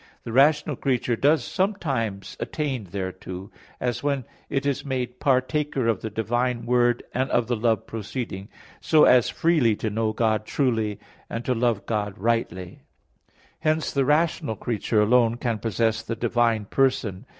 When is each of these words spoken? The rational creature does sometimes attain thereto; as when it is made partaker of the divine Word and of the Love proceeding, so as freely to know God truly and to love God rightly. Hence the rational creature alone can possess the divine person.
The 0.23 0.31
rational 0.31 0.75
creature 0.75 1.15
does 1.15 1.45
sometimes 1.45 2.35
attain 2.39 2.85
thereto; 2.85 3.51
as 3.79 4.01
when 4.01 4.25
it 4.49 4.65
is 4.65 4.83
made 4.83 5.19
partaker 5.19 5.87
of 5.87 6.01
the 6.01 6.09
divine 6.09 6.65
Word 6.65 7.03
and 7.13 7.29
of 7.29 7.45
the 7.45 7.55
Love 7.55 7.85
proceeding, 7.85 8.49
so 8.79 9.03
as 9.03 9.29
freely 9.29 9.75
to 9.75 9.91
know 9.91 10.11
God 10.11 10.43
truly 10.47 10.97
and 11.29 11.45
to 11.45 11.53
love 11.53 11.85
God 11.85 12.17
rightly. 12.17 12.79
Hence 13.59 13.91
the 13.93 14.03
rational 14.03 14.55
creature 14.55 15.01
alone 15.03 15.37
can 15.37 15.59
possess 15.59 16.01
the 16.01 16.15
divine 16.15 16.65
person. 16.65 17.27